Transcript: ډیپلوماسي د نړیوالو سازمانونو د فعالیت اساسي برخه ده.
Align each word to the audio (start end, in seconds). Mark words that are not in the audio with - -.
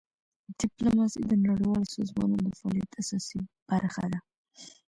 ډیپلوماسي 0.59 1.21
د 1.27 1.33
نړیوالو 1.47 1.91
سازمانونو 1.95 2.43
د 2.45 2.49
فعالیت 2.59 2.91
اساسي 3.01 3.39
برخه 3.69 4.05
ده. 4.11 4.19